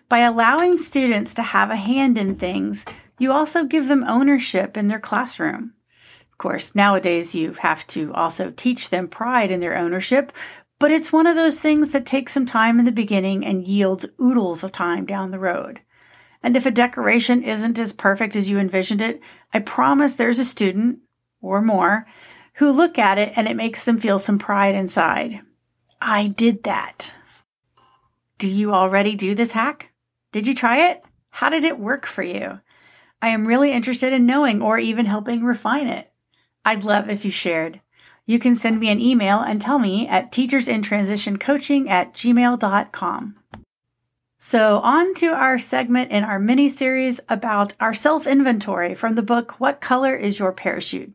By 0.10 0.20
allowing 0.20 0.78
students 0.78 1.34
to 1.34 1.42
have 1.42 1.72
a 1.72 1.76
hand 1.76 2.20
in 2.20 2.36
things, 2.36 2.86
you 3.18 3.32
also 3.32 3.64
give 3.64 3.88
them 3.88 4.04
ownership 4.04 4.78
in 4.78 4.90
their 4.90 5.00
classroom. 5.00 5.74
Of 6.38 6.44
course, 6.44 6.76
nowadays 6.76 7.34
you 7.34 7.54
have 7.54 7.88
to 7.88 8.14
also 8.14 8.52
teach 8.52 8.92
them 8.92 9.08
pride 9.08 9.50
in 9.50 9.60
their 9.60 9.76
ownership, 9.76 10.32
but 10.78 10.92
it's 10.92 11.12
one 11.12 11.26
of 11.26 11.36
those 11.36 11.60
things 11.60 11.90
that 11.90 12.06
takes 12.06 12.32
some 12.32 12.46
time 12.46 12.78
in 12.78 12.86
the 12.86 12.92
beginning 12.92 13.44
and 13.44 13.68
yields 13.68 14.06
oodles 14.22 14.64
of 14.64 14.72
time 14.72 15.08
down 15.08 15.32
the 15.32 15.40
road. 15.40 15.82
And 16.44 16.56
if 16.56 16.68
a 16.68 16.70
decoration 16.70 17.42
isn't 17.42 17.80
as 17.80 17.92
perfect 17.92 18.36
as 18.36 18.52
you 18.52 18.60
envisioned 18.60 19.02
it, 19.02 19.20
I 19.52 19.62
promise 19.62 20.14
there's 20.14 20.38
a 20.38 20.46
student 20.46 21.00
or 21.42 21.60
more 21.60 22.06
who 22.54 22.70
look 22.70 23.00
at 23.00 23.18
it 23.18 23.34
and 23.36 23.48
it 23.48 23.56
makes 23.56 23.84
them 23.84 23.98
feel 23.98 24.20
some 24.20 24.38
pride 24.38 24.76
inside. 24.76 25.40
I 26.00 26.28
did 26.28 26.66
that. 26.66 27.16
Do 28.38 28.48
you 28.48 28.76
already 28.76 29.16
do 29.16 29.34
this 29.34 29.54
hack? 29.54 29.90
Did 30.32 30.46
you 30.46 30.54
try 30.54 30.92
it? 30.92 31.04
How 31.32 31.50
did 31.50 31.64
it 31.64 31.80
work 31.80 32.06
for 32.06 32.22
you? 32.22 32.60
I 33.24 33.30
am 33.30 33.48
really 33.48 33.72
interested 33.72 34.14
in 34.14 34.28
knowing 34.28 34.62
or 34.62 34.78
even 34.78 35.08
helping 35.08 35.44
refine 35.44 35.88
it. 35.88 36.12
I'd 36.68 36.84
love 36.84 37.10
if 37.10 37.24
you 37.24 37.32
shared. 37.32 37.80
You 38.26 38.40
can 38.40 38.54
send 38.58 38.78
me 38.78 38.90
an 38.90 39.00
email 39.00 39.40
and 39.40 39.62
tell 39.62 39.80
me 39.80 40.06
at 40.06 40.34
teachersinTransitionCoaching 40.34 41.90
at 41.90 42.14
gmail.com. 42.14 43.36
So, 44.38 44.80
on 44.80 45.14
to 45.14 45.28
our 45.28 45.60
segment 45.60 46.12
in 46.12 46.26
our 46.26 46.40
mini 46.40 46.68
series 46.68 47.22
about 47.30 47.74
our 47.80 47.94
self 47.94 48.28
inventory 48.28 48.96
from 48.96 49.16
the 49.16 49.22
book 49.22 49.62
What 49.62 49.80
Color 49.80 50.18
is 50.18 50.40
Your 50.40 50.52
Parachute? 50.52 51.14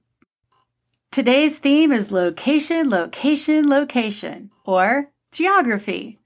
Today's 1.11 1.59
theme 1.59 1.93
is 1.93 2.11
location, 2.11 2.89
location, 2.89 3.69
location, 3.69 4.51
or 4.65 5.11
geography. 5.33 6.19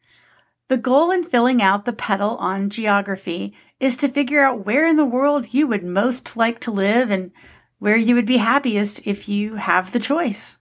The 0.68 0.78
goal 0.78 1.10
in 1.10 1.24
filling 1.24 1.60
out 1.60 1.84
the 1.84 1.92
petal 1.92 2.36
on 2.36 2.70
geography 2.70 3.54
is 3.80 3.96
to 3.96 4.08
figure 4.08 4.44
out 4.44 4.64
where 4.64 4.86
in 4.86 4.94
the 4.94 5.04
world 5.04 5.52
you 5.52 5.66
would 5.66 5.82
most 5.82 6.36
like 6.36 6.60
to 6.60 6.70
live 6.70 7.10
and 7.10 7.32
where 7.78 7.96
you 7.96 8.14
would 8.14 8.26
be 8.26 8.38
happiest 8.38 9.06
if 9.06 9.28
you 9.28 9.56
have 9.56 9.92
the 9.92 10.00
choice. 10.00 10.58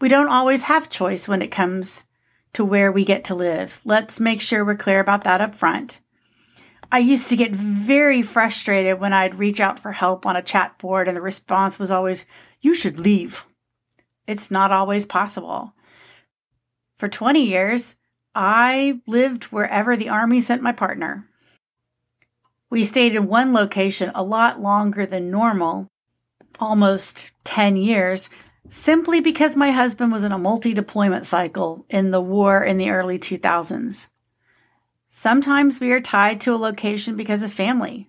We 0.00 0.08
don't 0.08 0.28
always 0.28 0.64
have 0.64 0.90
choice 0.90 1.28
when 1.28 1.42
it 1.42 1.50
comes 1.50 2.04
to 2.52 2.64
where 2.64 2.92
we 2.92 3.04
get 3.04 3.24
to 3.24 3.34
live. 3.34 3.80
Let's 3.84 4.20
make 4.20 4.40
sure 4.40 4.64
we're 4.64 4.76
clear 4.76 5.00
about 5.00 5.24
that 5.24 5.40
up 5.40 5.54
front. 5.54 6.00
I 6.92 6.98
used 6.98 7.28
to 7.30 7.36
get 7.36 7.52
very 7.52 8.22
frustrated 8.22 9.00
when 9.00 9.12
I'd 9.12 9.38
reach 9.38 9.60
out 9.60 9.78
for 9.78 9.92
help 9.92 10.26
on 10.26 10.36
a 10.36 10.42
chat 10.42 10.78
board 10.78 11.08
and 11.08 11.16
the 11.16 11.22
response 11.22 11.78
was 11.78 11.90
always, 11.90 12.26
You 12.60 12.74
should 12.74 12.98
leave. 12.98 13.44
It's 14.26 14.50
not 14.50 14.70
always 14.70 15.06
possible. 15.06 15.74
For 16.96 17.08
20 17.08 17.42
years, 17.42 17.96
I 18.34 19.00
lived 19.06 19.44
wherever 19.44 19.96
the 19.96 20.08
Army 20.08 20.40
sent 20.40 20.62
my 20.62 20.72
partner. 20.72 21.28
We 22.70 22.84
stayed 22.84 23.14
in 23.14 23.28
one 23.28 23.52
location 23.52 24.10
a 24.14 24.24
lot 24.24 24.60
longer 24.60 25.06
than 25.06 25.30
normal, 25.30 25.88
almost 26.60 27.32
10 27.44 27.76
years, 27.76 28.30
simply 28.68 29.20
because 29.20 29.56
my 29.56 29.70
husband 29.70 30.12
was 30.12 30.24
in 30.24 30.32
a 30.32 30.38
multi 30.38 30.74
deployment 30.74 31.26
cycle 31.26 31.84
in 31.88 32.10
the 32.10 32.20
war 32.20 32.62
in 32.62 32.78
the 32.78 32.90
early 32.90 33.18
2000s. 33.18 34.08
Sometimes 35.08 35.78
we 35.78 35.92
are 35.92 36.00
tied 36.00 36.40
to 36.40 36.54
a 36.54 36.56
location 36.56 37.16
because 37.16 37.42
of 37.42 37.52
family. 37.52 38.08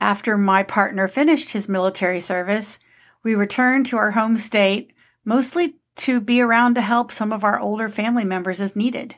After 0.00 0.36
my 0.36 0.62
partner 0.62 1.08
finished 1.08 1.50
his 1.50 1.68
military 1.68 2.20
service, 2.20 2.78
we 3.22 3.34
returned 3.34 3.86
to 3.86 3.96
our 3.96 4.12
home 4.12 4.38
state, 4.38 4.92
mostly 5.24 5.76
to 5.96 6.20
be 6.20 6.40
around 6.40 6.74
to 6.74 6.82
help 6.82 7.12
some 7.12 7.32
of 7.32 7.44
our 7.44 7.58
older 7.58 7.88
family 7.88 8.24
members 8.24 8.60
as 8.60 8.76
needed. 8.76 9.16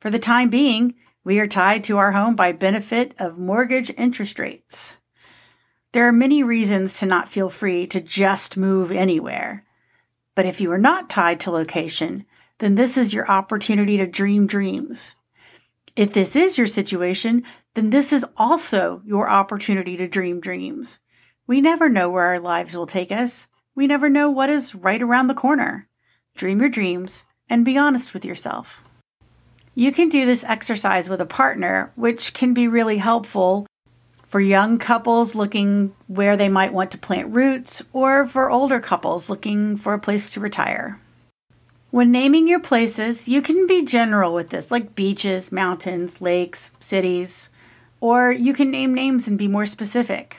For 0.00 0.10
the 0.10 0.18
time 0.18 0.48
being, 0.48 0.94
we 1.22 1.38
are 1.38 1.46
tied 1.46 1.84
to 1.84 1.98
our 1.98 2.12
home 2.12 2.34
by 2.34 2.52
benefit 2.52 3.14
of 3.18 3.38
mortgage 3.38 3.90
interest 3.96 4.38
rates. 4.38 4.96
There 5.92 6.06
are 6.06 6.12
many 6.12 6.44
reasons 6.44 6.98
to 7.00 7.06
not 7.06 7.28
feel 7.28 7.50
free 7.50 7.86
to 7.88 8.00
just 8.00 8.56
move 8.56 8.92
anywhere. 8.92 9.64
But 10.36 10.46
if 10.46 10.60
you 10.60 10.70
are 10.70 10.78
not 10.78 11.10
tied 11.10 11.40
to 11.40 11.50
location, 11.50 12.24
then 12.58 12.76
this 12.76 12.96
is 12.96 13.12
your 13.12 13.28
opportunity 13.28 13.96
to 13.96 14.06
dream 14.06 14.46
dreams. 14.46 15.16
If 15.96 16.12
this 16.12 16.36
is 16.36 16.56
your 16.56 16.68
situation, 16.68 17.42
then 17.74 17.90
this 17.90 18.12
is 18.12 18.24
also 18.36 19.02
your 19.04 19.28
opportunity 19.28 19.96
to 19.96 20.06
dream 20.06 20.40
dreams. 20.40 21.00
We 21.48 21.60
never 21.60 21.88
know 21.88 22.08
where 22.08 22.26
our 22.26 22.38
lives 22.38 22.76
will 22.76 22.86
take 22.86 23.10
us. 23.10 23.48
We 23.74 23.88
never 23.88 24.08
know 24.08 24.30
what 24.30 24.48
is 24.48 24.74
right 24.74 25.02
around 25.02 25.26
the 25.26 25.34
corner. 25.34 25.88
Dream 26.36 26.60
your 26.60 26.68
dreams 26.68 27.24
and 27.48 27.64
be 27.64 27.76
honest 27.76 28.14
with 28.14 28.24
yourself. 28.24 28.82
You 29.74 29.90
can 29.90 30.08
do 30.08 30.24
this 30.24 30.44
exercise 30.44 31.08
with 31.08 31.20
a 31.20 31.26
partner, 31.26 31.92
which 31.96 32.34
can 32.34 32.54
be 32.54 32.68
really 32.68 32.98
helpful 32.98 33.66
for 34.30 34.40
young 34.40 34.78
couples 34.78 35.34
looking 35.34 35.92
where 36.06 36.36
they 36.36 36.48
might 36.48 36.72
want 36.72 36.92
to 36.92 36.98
plant 36.98 37.34
roots, 37.34 37.82
or 37.92 38.24
for 38.24 38.48
older 38.48 38.78
couples 38.78 39.28
looking 39.28 39.76
for 39.76 39.92
a 39.92 39.98
place 39.98 40.28
to 40.28 40.38
retire. 40.38 41.00
When 41.90 42.12
naming 42.12 42.46
your 42.46 42.60
places, 42.60 43.26
you 43.26 43.42
can 43.42 43.66
be 43.66 43.84
general 43.84 44.32
with 44.32 44.50
this, 44.50 44.70
like 44.70 44.94
beaches, 44.94 45.50
mountains, 45.50 46.20
lakes, 46.20 46.70
cities, 46.78 47.50
or 48.00 48.30
you 48.30 48.54
can 48.54 48.70
name 48.70 48.94
names 48.94 49.26
and 49.26 49.36
be 49.36 49.48
more 49.48 49.66
specific. 49.66 50.36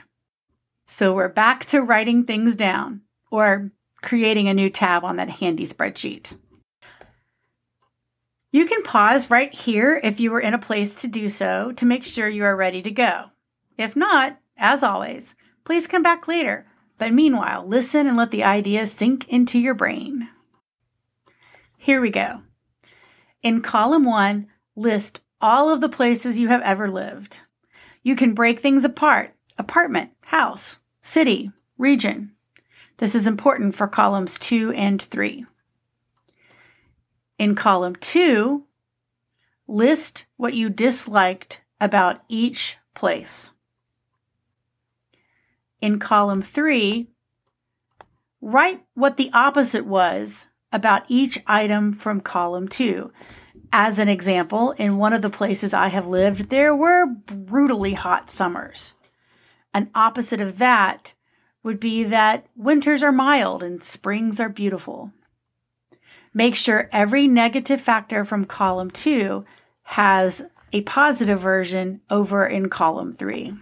So 0.88 1.13
we're 1.13 1.27
back 1.27 1.65
to 1.65 1.81
writing 1.81 2.24
things 2.24 2.55
down 2.55 3.01
or 3.29 3.71
creating 4.01 4.48
a 4.48 4.53
new 4.53 4.69
tab 4.69 5.03
on 5.03 5.17
that 5.17 5.29
handy 5.29 5.67
spreadsheet. 5.67 6.38
You 8.53 8.65
can 8.65 8.83
pause 8.83 9.29
right 9.29 9.53
here 9.53 10.00
if 10.01 10.21
you 10.21 10.33
are 10.33 10.39
in 10.39 10.53
a 10.53 10.57
place 10.57 10.95
to 10.95 11.10
do 11.10 11.27
so 11.27 11.74
to 11.74 11.86
make 11.86 12.05
sure 12.05 12.29
you 12.29 12.45
are 12.45 12.55
ready 12.55 12.81
to 12.83 12.91
go. 12.91 13.30
If 13.81 13.95
not, 13.95 14.38
as 14.57 14.83
always, 14.83 15.33
please 15.63 15.88
come 15.88 16.03
back 16.03 16.27
later. 16.27 16.67
But 17.00 17.13
meanwhile, 17.13 17.65
listen 17.67 18.05
and 18.05 18.15
let 18.15 18.29
the 18.29 18.43
ideas 18.43 18.91
sink 18.91 19.27
into 19.27 19.57
your 19.57 19.73
brain. 19.73 20.29
Here 21.77 22.00
we 22.00 22.11
go. 22.11 22.43
In 23.41 23.61
column 23.61 24.05
one, 24.05 24.50
list 24.75 25.19
all 25.41 25.71
of 25.71 25.81
the 25.81 25.89
places 25.89 26.38
you 26.38 26.50
have 26.50 26.61
ever 26.61 26.91
lived. 26.91 27.39
You 28.03 28.15
can 28.15 28.35
break 28.35 28.59
things 28.59 28.83
apart 28.83 29.33
apartment, 29.57 30.11
house, 30.25 30.77
city, 31.01 31.51
region. 31.79 32.33
This 32.97 33.15
is 33.15 33.25
important 33.25 33.73
for 33.73 33.88
columns 33.88 34.38
two 34.38 34.71
and 34.73 35.01
three. 35.01 35.47
In 37.39 37.55
column 37.55 37.95
two, 37.95 38.65
list 39.67 40.25
what 40.38 40.53
you 40.53 40.69
disliked 40.69 41.61
about 41.79 42.21
each 42.29 42.77
place. 42.93 43.53
In 45.81 45.97
column 45.97 46.43
three, 46.43 47.09
write 48.39 48.85
what 48.93 49.17
the 49.17 49.31
opposite 49.33 49.85
was 49.85 50.47
about 50.71 51.03
each 51.07 51.39
item 51.47 51.91
from 51.91 52.21
column 52.21 52.67
two. 52.67 53.11
As 53.73 53.97
an 53.97 54.07
example, 54.07 54.71
in 54.71 54.97
one 54.97 55.11
of 55.11 55.21
the 55.21 55.29
places 55.29 55.73
I 55.73 55.88
have 55.88 56.07
lived, 56.07 56.50
there 56.50 56.75
were 56.75 57.07
brutally 57.07 57.93
hot 57.93 58.29
summers. 58.29 58.93
An 59.73 59.89
opposite 59.95 60.39
of 60.39 60.59
that 60.59 61.13
would 61.63 61.79
be 61.79 62.03
that 62.03 62.45
winters 62.55 63.01
are 63.01 63.11
mild 63.11 63.63
and 63.63 63.83
springs 63.83 64.39
are 64.39 64.50
beautiful. 64.50 65.11
Make 66.33 66.55
sure 66.55 66.89
every 66.91 67.27
negative 67.27 67.81
factor 67.81 68.23
from 68.23 68.45
column 68.45 68.91
two 68.91 69.45
has 69.83 70.43
a 70.73 70.81
positive 70.81 71.39
version 71.39 72.01
over 72.09 72.45
in 72.45 72.69
column 72.69 73.11
three. 73.11 73.53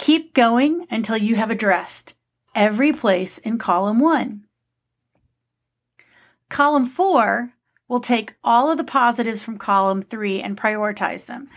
Keep 0.00 0.32
going 0.32 0.86
until 0.90 1.18
you 1.18 1.36
have 1.36 1.50
addressed 1.50 2.14
every 2.54 2.90
place 2.90 3.36
in 3.36 3.58
column 3.58 4.00
one. 4.00 4.46
Column 6.48 6.86
four 6.86 7.52
will 7.86 8.00
take 8.00 8.32
all 8.42 8.70
of 8.70 8.78
the 8.78 8.82
positives 8.82 9.42
from 9.42 9.58
column 9.58 10.00
three 10.00 10.40
and 10.40 10.56
prioritize 10.56 11.26
them. 11.26 11.50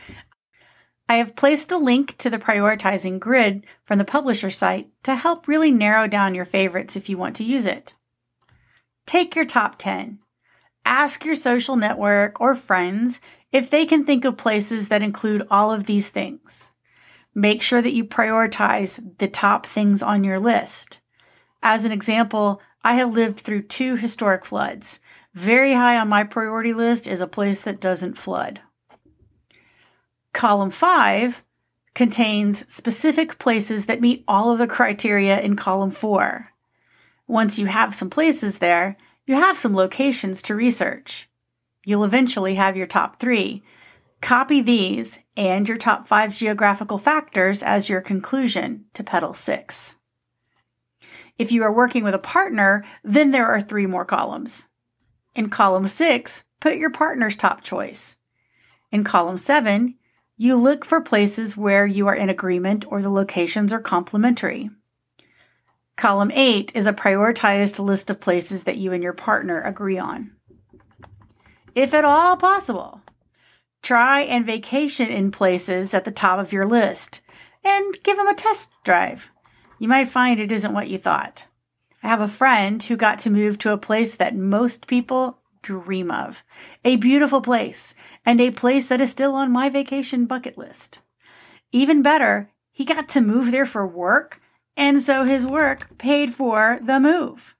I 1.07 1.15
have 1.15 1.37
placed 1.37 1.71
a 1.71 1.77
link 1.77 2.17
to 2.17 2.29
the 2.29 2.37
prioritizing 2.37 3.17
grid 3.17 3.65
from 3.85 3.97
the 3.97 4.03
publisher 4.03 4.49
site 4.49 4.89
to 5.03 5.15
help 5.15 5.47
really 5.47 5.71
narrow 5.71 6.05
down 6.05 6.35
your 6.35 6.43
favorites 6.43 6.97
if 6.97 7.07
you 7.07 7.17
want 7.17 7.37
to 7.37 7.45
use 7.45 7.65
it. 7.65 7.93
Take 9.05 9.37
your 9.37 9.45
top 9.45 9.77
10. 9.77 10.19
Ask 10.83 11.23
your 11.23 11.35
social 11.35 11.77
network 11.77 12.41
or 12.41 12.55
friends 12.55 13.21
if 13.53 13.69
they 13.69 13.85
can 13.85 14.03
think 14.03 14.25
of 14.25 14.35
places 14.35 14.89
that 14.89 15.01
include 15.01 15.47
all 15.49 15.71
of 15.71 15.85
these 15.85 16.09
things. 16.09 16.72
Make 17.35 17.61
sure 17.61 17.81
that 17.81 17.93
you 17.93 18.05
prioritize 18.05 19.17
the 19.17 19.27
top 19.27 19.65
things 19.65 20.03
on 20.03 20.23
your 20.23 20.39
list. 20.39 20.99
As 21.61 21.85
an 21.85 21.91
example, 21.91 22.61
I 22.83 22.95
have 22.95 23.13
lived 23.13 23.39
through 23.39 23.63
two 23.63 23.95
historic 23.95 24.45
floods. 24.45 24.99
Very 25.33 25.73
high 25.73 25.97
on 25.97 26.09
my 26.09 26.23
priority 26.23 26.73
list 26.73 27.07
is 27.07 27.21
a 27.21 27.27
place 27.27 27.61
that 27.61 27.79
doesn't 27.79 28.17
flood. 28.17 28.61
Column 30.33 30.71
5 30.71 31.43
contains 31.93 32.71
specific 32.73 33.39
places 33.39 33.85
that 33.85 34.01
meet 34.01 34.23
all 34.27 34.51
of 34.51 34.59
the 34.59 34.67
criteria 34.67 35.39
in 35.39 35.55
column 35.55 35.91
4. 35.91 36.49
Once 37.27 37.57
you 37.57 37.67
have 37.67 37.95
some 37.95 38.09
places 38.09 38.57
there, 38.57 38.97
you 39.25 39.35
have 39.35 39.57
some 39.57 39.75
locations 39.75 40.41
to 40.41 40.55
research. 40.55 41.29
You'll 41.85 42.03
eventually 42.03 42.55
have 42.55 42.75
your 42.75 42.87
top 42.87 43.19
three. 43.19 43.63
Copy 44.23 44.61
these 44.61 45.19
and 45.35 45.67
your 45.67 45.75
top 45.75 46.07
five 46.07 46.33
geographical 46.33 46.97
factors 46.97 47.61
as 47.61 47.89
your 47.89 47.99
conclusion 47.99 48.85
to 48.93 49.03
Petal 49.03 49.33
6. 49.33 49.95
If 51.37 51.51
you 51.51 51.61
are 51.63 51.73
working 51.73 52.05
with 52.05 52.13
a 52.13 52.19
partner, 52.19 52.85
then 53.03 53.31
there 53.31 53.47
are 53.47 53.61
three 53.61 53.85
more 53.85 54.05
columns. 54.05 54.65
In 55.35 55.49
column 55.49 55.87
6, 55.87 56.41
put 56.61 56.77
your 56.77 56.89
partner's 56.89 57.35
top 57.35 57.63
choice. 57.65 58.15
In 58.93 59.03
column 59.03 59.35
7, 59.35 59.95
you 60.37 60.55
look 60.55 60.85
for 60.85 61.01
places 61.01 61.57
where 61.57 61.85
you 61.85 62.07
are 62.07 62.15
in 62.15 62.29
agreement 62.29 62.85
or 62.87 63.01
the 63.01 63.09
locations 63.09 63.73
are 63.73 63.81
complementary. 63.81 64.69
Column 65.97 66.31
8 66.31 66.71
is 66.73 66.85
a 66.85 66.93
prioritized 66.93 67.77
list 67.77 68.09
of 68.09 68.21
places 68.21 68.63
that 68.63 68.77
you 68.77 68.93
and 68.93 69.03
your 69.03 69.11
partner 69.11 69.61
agree 69.61 69.97
on. 69.97 70.31
If 71.75 71.93
at 71.93 72.05
all 72.05 72.37
possible, 72.37 73.01
try 73.83 74.21
and 74.21 74.45
vacation 74.45 75.09
in 75.09 75.29
places 75.31 75.93
at 75.93 76.05
the 76.05 76.11
top 76.11 76.39
of 76.39 76.51
your 76.51 76.65
list 76.65 77.21
and 77.63 78.01
give 78.03 78.17
them 78.17 78.27
a 78.27 78.33
test 78.33 78.71
drive. 78.83 79.29
You 79.77 79.87
might 79.87 80.07
find 80.07 80.39
it 80.39 80.51
isn't 80.51 80.73
what 80.73 80.87
you 80.87 80.97
thought. 80.97 81.45
I 82.01 82.07
have 82.07 82.21
a 82.21 82.27
friend 82.27 82.81
who 82.81 82.97
got 82.97 83.19
to 83.19 83.29
move 83.29 83.59
to 83.59 83.71
a 83.71 83.77
place 83.77 84.15
that 84.15 84.35
most 84.35 84.87
people 84.87 85.37
dream 85.61 86.09
of. 86.09 86.43
A 86.83 86.97
beautiful 86.97 87.41
place, 87.41 87.95
and 88.25 88.41
a 88.41 88.51
place 88.51 88.87
that 88.87 88.99
is 88.99 89.11
still 89.11 89.35
on 89.35 89.51
my 89.51 89.69
vacation 89.69 90.25
bucket 90.25 90.57
list. 90.57 90.99
Even 91.71 92.01
better, 92.01 92.49
he 92.71 92.83
got 92.83 93.07
to 93.09 93.21
move 93.21 93.51
there 93.51 93.65
for 93.65 93.87
work 93.87 94.41
and 94.75 95.01
so 95.01 95.23
his 95.23 95.45
work 95.45 95.97
paid 95.97 96.33
for 96.33 96.79
the 96.81 96.99
move. 96.99 97.55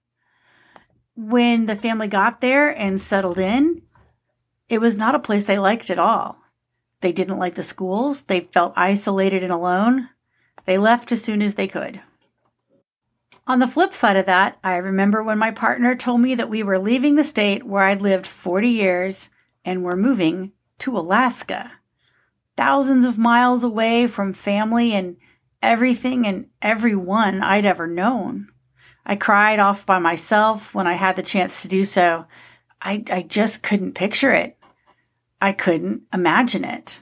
When 1.15 1.67
the 1.67 1.75
family 1.75 2.07
got 2.07 2.41
there 2.41 2.69
and 2.69 2.99
settled 2.99 3.39
in, 3.39 3.82
it 4.69 4.79
was 4.79 4.95
not 4.95 5.15
a 5.15 5.19
place 5.19 5.43
they 5.43 5.59
liked 5.59 5.89
at 5.89 5.99
all. 5.99 6.37
They 7.01 7.11
didn't 7.11 7.37
like 7.37 7.55
the 7.55 7.63
schools. 7.63 8.23
They 8.23 8.41
felt 8.41 8.73
isolated 8.77 9.43
and 9.43 9.51
alone. 9.51 10.09
They 10.65 10.77
left 10.77 11.11
as 11.11 11.21
soon 11.21 11.41
as 11.41 11.55
they 11.55 11.67
could. 11.67 12.01
On 13.45 13.59
the 13.59 13.67
flip 13.67 13.93
side 13.93 14.15
of 14.15 14.25
that, 14.25 14.57
I 14.63 14.77
remember 14.77 15.21
when 15.21 15.37
my 15.37 15.51
partner 15.51 15.95
told 15.95 16.21
me 16.21 16.33
that 16.35 16.49
we 16.49 16.63
were 16.63 16.79
leaving 16.79 17.15
the 17.15 17.25
state 17.25 17.65
where 17.65 17.83
I'd 17.83 18.01
lived 18.01 18.25
40 18.25 18.69
years 18.69 19.29
and 19.65 19.83
were 19.83 19.97
moving 19.97 20.53
to 20.79 20.97
Alaska. 20.97 21.73
Thousands 22.55 23.03
of 23.03 23.17
miles 23.17 23.65
away 23.65 24.07
from 24.07 24.31
family 24.31 24.93
and 24.93 25.17
everything 25.61 26.25
and 26.25 26.47
everyone 26.61 27.43
I'd 27.43 27.65
ever 27.65 27.85
known. 27.85 28.47
I 29.05 29.17
cried 29.17 29.59
off 29.59 29.85
by 29.85 29.99
myself 29.99 30.73
when 30.73 30.87
I 30.87 30.93
had 30.93 31.17
the 31.17 31.21
chance 31.21 31.61
to 31.61 31.67
do 31.67 31.83
so. 31.83 32.25
I, 32.83 33.03
I 33.09 33.21
just 33.21 33.63
couldn't 33.63 33.93
picture 33.93 34.31
it. 34.31 34.57
I 35.41 35.53
couldn't 35.53 36.03
imagine 36.13 36.65
it. 36.65 37.01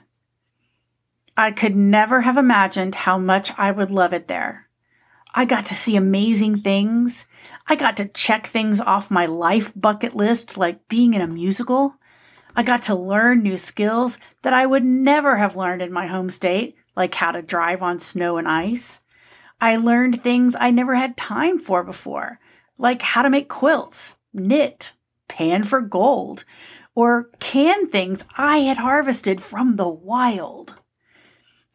I 1.36 1.52
could 1.52 1.76
never 1.76 2.22
have 2.22 2.38
imagined 2.38 2.96
how 2.96 3.18
much 3.18 3.52
I 3.58 3.72
would 3.72 3.92
love 3.92 4.14
it 4.14 4.28
there. 4.28 4.68
I 5.34 5.46
got 5.46 5.66
to 5.68 5.74
see 5.74 5.96
amazing 5.96 6.62
things. 6.62 7.26
I 7.68 7.76
got 7.76 7.98
to 7.98 8.08
check 8.08 8.48
things 8.48 8.80
off 8.80 9.10
my 9.10 9.26
life 9.26 9.72
bucket 9.76 10.16
list, 10.16 10.58
like 10.58 10.88
being 10.88 11.14
in 11.14 11.22
a 11.22 11.28
musical. 11.28 11.96
I 12.56 12.64
got 12.64 12.84
to 12.84 12.96
learn 12.96 13.42
new 13.42 13.58
skills 13.58 14.20
that 14.42 14.54
I 14.54 14.66
would 14.66 14.84
never 14.84 15.38
have 15.38 15.56
learned 15.56 15.82
in 15.82 15.92
my 15.92 16.08
home 16.08 16.30
state 16.30 16.76
like 16.96 17.16
how 17.16 17.32
to 17.32 17.42
drive 17.42 17.82
on 17.82 18.00
snow 18.00 18.38
and 18.38 18.48
ice. 18.48 19.00
I 19.60 19.78
learned 19.78 20.22
things 20.22 20.56
I 20.60 20.72
never 20.72 20.96
had 20.96 21.16
time 21.16 21.60
for 21.60 21.84
before, 21.84 22.40
like 22.78 23.02
how 23.02 23.22
to 23.22 23.30
make 23.30 23.48
quilts, 23.48 24.16
knit, 24.34 24.94
pan 25.32 25.64
for 25.64 25.80
gold, 25.80 26.44
or 26.94 27.30
can 27.40 27.88
things 27.88 28.26
I 28.38 28.58
had 28.58 28.78
harvested 28.78 29.42
from 29.42 29.78
the 29.78 29.88
wild. 29.88 30.76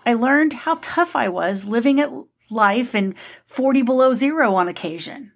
I 0.04 0.12
learned 0.12 0.52
how 0.52 0.78
tough 0.82 1.16
I 1.16 1.28
was 1.30 1.64
living 1.64 1.98
at 2.00 2.12
life 2.50 2.94
in 2.94 3.14
40 3.46 3.82
below 3.82 4.12
zero 4.12 4.54
on 4.54 4.68
occasion. 4.68 5.32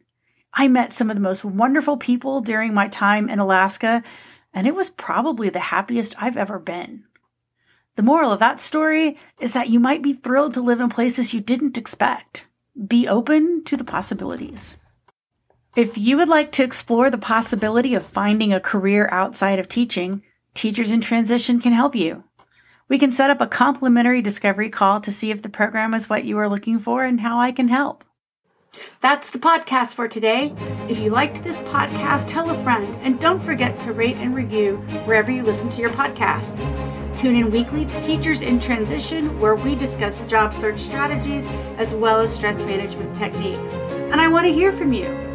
I 0.52 0.68
met 0.68 0.92
some 0.92 1.09
of 1.11 1.16
the 1.16 1.22
most 1.22 1.44
wonderful 1.44 1.96
people 1.96 2.42
during 2.42 2.74
my 2.74 2.88
time 2.88 3.28
in 3.28 3.38
Alaska, 3.38 4.02
and 4.52 4.66
it 4.66 4.74
was 4.74 4.90
probably 4.90 5.48
the 5.48 5.59
happiest 5.59 6.14
I've 6.22 6.37
ever 6.37 6.59
been. 6.59 7.04
The 7.96 8.02
moral 8.02 8.33
of 8.33 8.40
that 8.40 8.61
story 8.61 9.16
is 9.40 9.52
that 9.52 9.70
you 9.70 9.80
might 9.80 10.02
be 10.02 10.12
thrilled 10.12 10.54
to 10.54 10.61
live 10.61 10.80
in 10.80 10.90
places 10.90 11.33
you 11.33 11.40
didn't 11.40 11.78
expect. 11.78 12.46
Be 12.87 13.09
open 13.09 13.64
to 13.64 13.76
the 13.76 13.85
possibilities. 13.85 14.76
If 15.76 15.96
you 15.96 16.16
would 16.16 16.28
like 16.28 16.50
to 16.52 16.64
explore 16.64 17.11
the 17.11 17.18
possibility 17.18 17.94
of 17.94 18.04
finding 18.04 18.52
a 18.52 18.59
career 18.59 19.09
outside 19.12 19.61
of 19.61 19.68
teaching, 19.68 20.24
Teachers 20.52 20.90
in 20.90 21.00
Transition 21.00 21.61
can 21.61 21.72
help 21.72 21.94
you. 21.94 22.24
We 22.88 22.98
can 22.98 23.12
set 23.12 23.30
up 23.30 23.40
a 23.40 23.46
complimentary 23.46 24.20
discovery 24.20 24.68
call 24.68 25.00
to 25.00 25.12
see 25.12 25.30
if 25.30 25.42
the 25.42 25.48
program 25.48 25.94
is 25.94 26.11
what 26.11 26.24
you 26.24 26.38
are 26.38 26.48
looking 26.48 26.80
for 26.80 27.04
and 27.04 27.20
how 27.20 27.38
I 27.38 27.52
can 27.52 27.68
help. 27.68 28.02
That's 29.00 29.30
the 29.30 29.38
podcast 29.38 29.94
for 29.94 30.09
today. 30.09 30.52
If 30.88 30.98
you 30.98 31.11
liked 31.11 31.44
this 31.44 31.61
podcast, 31.61 32.26
tell 32.26 32.50
a 32.50 32.62
friend 32.64 32.96
and 33.02 33.20
don't 33.20 33.44
forget 33.44 33.78
to 33.80 33.92
rate 33.92 34.16
and 34.16 34.35
review 34.35 34.78
wherever 35.04 35.30
you 35.30 35.44
listen 35.44 35.68
to 35.70 35.80
your 35.80 35.90
podcasts. 35.90 36.76
Tune 37.16 37.37
in 37.37 37.52
weekly 37.52 37.85
to 37.87 38.00
Teachers 38.00 38.42
in 38.42 38.59
Transition, 38.59 39.38
where 39.38 39.54
we 39.54 39.76
discuss 39.76 40.22
job 40.22 40.52
search 40.52 40.80
strategies 40.80 41.46
as 41.76 41.94
well 41.94 42.20
as 42.20 42.35
stress 42.35 42.61
management 42.62 43.14
techniques. 43.14 43.74
And 43.74 44.20
I 44.20 44.26
want 44.26 44.46
to 44.46 44.52
hear 44.52 44.72
from 44.72 44.92
you. 44.92 45.29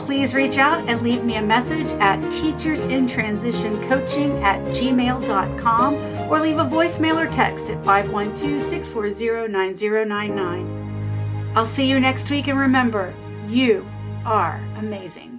Please 0.00 0.34
reach 0.34 0.58
out 0.58 0.86
and 0.88 1.00
leave 1.02 1.22
me 1.24 1.36
a 1.36 1.42
message 1.42 1.92
at 2.00 2.18
teachersintransitioncoaching 2.20 4.42
at 4.42 4.58
gmail.com 4.74 5.94
or 6.30 6.40
leave 6.40 6.58
a 6.58 6.64
voicemail 6.64 7.16
or 7.16 7.28
text 7.30 7.70
at 7.70 7.84
512 7.84 8.60
640 8.62 9.52
9099. 9.52 11.52
I'll 11.54 11.66
see 11.66 11.88
you 11.88 12.00
next 12.00 12.28
week, 12.30 12.48
and 12.48 12.58
remember, 12.58 13.14
you 13.46 13.86
are 14.24 14.60
amazing. 14.76 15.29